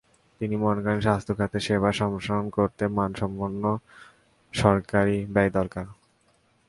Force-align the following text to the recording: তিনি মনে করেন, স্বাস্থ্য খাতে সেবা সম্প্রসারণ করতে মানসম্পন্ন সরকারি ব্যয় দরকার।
তিনি 0.41 0.55
মনে 0.55 0.81
করেন, 0.83 0.99
স্বাস্থ্য 0.99 1.33
খাতে 1.35 1.57
সেবা 1.59 1.89
সম্প্রসারণ 1.91 2.45
করতে 2.49 2.83
মানসম্পন্ন 2.99 3.63
সরকারি 4.53 5.17
ব্যয় 5.33 5.51
দরকার। 5.57 5.85